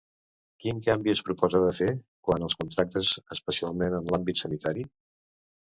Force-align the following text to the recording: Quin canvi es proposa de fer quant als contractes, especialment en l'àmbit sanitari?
Quin 0.63 0.79
canvi 0.87 1.11
es 1.13 1.21
proposa 1.27 1.61
de 1.65 1.69
fer 1.81 1.89
quant 2.29 2.47
als 2.49 2.57
contractes, 2.63 3.13
especialment 3.39 4.01
en 4.01 4.11
l'àmbit 4.11 4.45
sanitari? 4.45 4.91